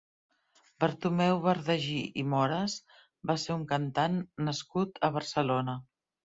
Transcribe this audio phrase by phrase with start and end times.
[0.83, 2.79] Bartomeu Bardagí i Moras
[3.33, 4.19] va ser un cantant
[4.51, 5.81] nascut a Barcelona.